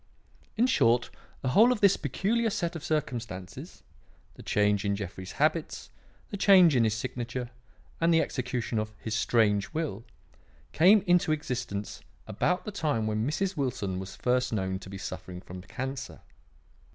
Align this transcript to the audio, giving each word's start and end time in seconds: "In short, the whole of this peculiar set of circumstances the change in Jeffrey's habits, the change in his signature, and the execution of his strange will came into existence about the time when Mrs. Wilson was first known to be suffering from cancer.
"In 0.57 0.65
short, 0.65 1.11
the 1.43 1.49
whole 1.49 1.71
of 1.71 1.79
this 1.79 1.95
peculiar 1.95 2.49
set 2.49 2.75
of 2.75 2.83
circumstances 2.83 3.83
the 4.33 4.41
change 4.41 4.83
in 4.83 4.95
Jeffrey's 4.95 5.33
habits, 5.33 5.91
the 6.31 6.37
change 6.37 6.75
in 6.75 6.85
his 6.85 6.95
signature, 6.95 7.51
and 7.99 8.11
the 8.11 8.19
execution 8.19 8.79
of 8.79 8.95
his 8.97 9.13
strange 9.13 9.73
will 9.75 10.03
came 10.71 11.03
into 11.05 11.31
existence 11.31 12.01
about 12.25 12.65
the 12.65 12.71
time 12.71 13.05
when 13.05 13.27
Mrs. 13.29 13.55
Wilson 13.55 13.99
was 13.99 14.15
first 14.15 14.51
known 14.51 14.79
to 14.79 14.89
be 14.89 14.97
suffering 14.97 15.39
from 15.39 15.61
cancer. 15.61 16.21